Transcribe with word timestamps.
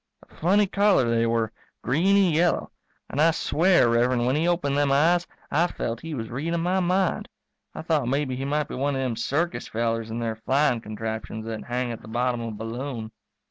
A 0.27 0.33
funny 0.33 0.65
color 0.65 1.07
they 1.11 1.27
were, 1.27 1.51
greeny 1.83 2.33
yellow. 2.33 2.71
And 3.07 3.21
I 3.21 3.29
swear, 3.29 3.87
Rev'rend, 3.87 4.25
when 4.25 4.35
he 4.35 4.47
opened 4.47 4.75
them 4.75 4.91
eyes 4.91 5.27
I 5.51 5.67
felt 5.67 6.01
he 6.01 6.15
was 6.15 6.31
readin' 6.31 6.59
my 6.61 6.79
mind. 6.79 7.29
I 7.75 7.83
thought 7.83 8.07
maybe 8.07 8.35
he 8.35 8.43
might 8.43 8.67
be 8.67 8.73
one 8.73 8.95
of 8.95 9.01
them 9.01 9.15
circus 9.15 9.67
fellers 9.67 10.09
in 10.09 10.17
their 10.17 10.37
flying 10.37 10.81
contraptions 10.81 11.45
that 11.45 11.65
hang 11.65 11.91
at 11.91 12.01
the 12.01 12.07
bottom 12.07 12.41
of 12.41 12.47
a 12.47 12.55
balloon. 12.57 13.11